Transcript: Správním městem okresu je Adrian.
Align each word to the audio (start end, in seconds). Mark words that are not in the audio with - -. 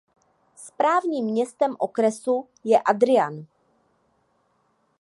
Správním 0.55 1.25
městem 1.25 1.75
okresu 1.79 2.47
je 2.63 2.79
Adrian. 2.81 3.45